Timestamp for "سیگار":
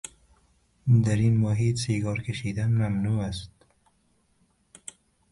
1.79-2.21